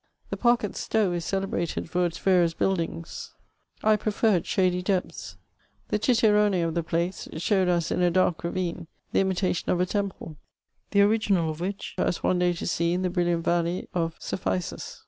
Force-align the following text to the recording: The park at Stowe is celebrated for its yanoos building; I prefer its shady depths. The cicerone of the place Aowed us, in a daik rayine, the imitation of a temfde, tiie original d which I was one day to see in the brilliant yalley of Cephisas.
The 0.31 0.35
park 0.37 0.63
at 0.63 0.75
Stowe 0.75 1.11
is 1.11 1.25
celebrated 1.25 1.87
for 1.87 2.07
its 2.07 2.17
yanoos 2.25 2.55
building; 2.55 3.05
I 3.83 3.95
prefer 3.97 4.37
its 4.37 4.49
shady 4.49 4.81
depths. 4.81 5.37
The 5.89 5.99
cicerone 6.01 6.55
of 6.63 6.73
the 6.73 6.81
place 6.81 7.27
Aowed 7.31 7.67
us, 7.67 7.91
in 7.91 8.01
a 8.01 8.09
daik 8.11 8.37
rayine, 8.37 8.87
the 9.11 9.19
imitation 9.19 9.69
of 9.71 9.79
a 9.79 9.85
temfde, 9.85 10.37
tiie 10.91 11.05
original 11.07 11.53
d 11.53 11.61
which 11.61 11.93
I 11.99 12.05
was 12.05 12.23
one 12.23 12.39
day 12.39 12.53
to 12.53 12.65
see 12.65 12.93
in 12.93 13.03
the 13.03 13.11
brilliant 13.11 13.45
yalley 13.45 13.89
of 13.93 14.15
Cephisas. 14.17 14.99